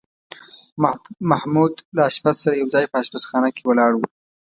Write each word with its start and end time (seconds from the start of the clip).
محمود 1.31 1.73
له 1.95 2.01
اشپز 2.09 2.35
سره 2.43 2.55
یو 2.61 2.67
ځای 2.75 2.85
په 2.91 2.97
اشپزخانه 3.01 3.49
کې 3.55 3.63
ولاړ 3.65 3.91
و. 3.95 4.01